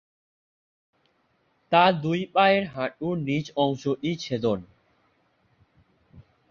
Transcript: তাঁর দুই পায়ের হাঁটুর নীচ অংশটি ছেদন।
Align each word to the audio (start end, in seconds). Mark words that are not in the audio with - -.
তাঁর 1.71 1.91
দুই 2.03 2.19
পায়ের 2.33 2.63
হাঁটুর 2.67 3.15
নীচ 3.27 3.45
অংশটি 3.57 4.11
ছেদন। 4.23 4.59